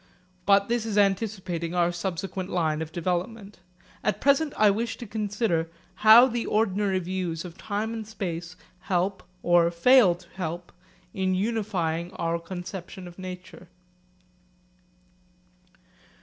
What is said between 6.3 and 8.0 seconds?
ordinary views of time